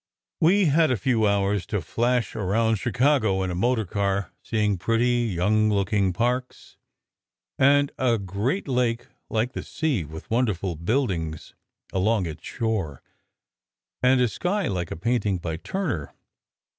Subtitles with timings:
[0.39, 5.29] We had a few hours to flash round Chicago in a motor car, seeing pretty,
[5.31, 6.75] young looking parks,
[7.59, 11.53] and a great lake SECRET HISTORY 163 like the sea with wonderful buildings
[11.93, 13.03] along its shore,
[14.01, 16.11] and a sky like a painting by Turner.